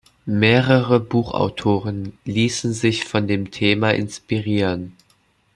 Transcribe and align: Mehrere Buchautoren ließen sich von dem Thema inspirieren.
Mehrere 0.25 0.99
Buchautoren 0.99 2.17
ließen 2.25 2.73
sich 2.73 3.05
von 3.05 3.27
dem 3.27 3.51
Thema 3.51 3.91
inspirieren. 3.91 4.95